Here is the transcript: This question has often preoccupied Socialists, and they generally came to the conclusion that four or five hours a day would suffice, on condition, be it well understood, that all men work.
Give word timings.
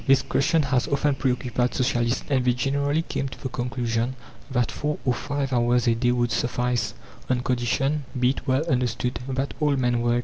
This 0.07 0.23
question 0.23 0.63
has 0.63 0.87
often 0.87 1.13
preoccupied 1.13 1.75
Socialists, 1.75 2.23
and 2.31 2.43
they 2.43 2.53
generally 2.53 3.03
came 3.03 3.27
to 3.27 3.39
the 3.39 3.49
conclusion 3.49 4.15
that 4.49 4.71
four 4.71 4.97
or 5.05 5.13
five 5.13 5.53
hours 5.53 5.87
a 5.87 5.93
day 5.93 6.11
would 6.11 6.31
suffice, 6.31 6.95
on 7.29 7.41
condition, 7.41 8.05
be 8.19 8.31
it 8.31 8.47
well 8.47 8.65
understood, 8.65 9.19
that 9.29 9.53
all 9.59 9.75
men 9.75 10.01
work. 10.01 10.19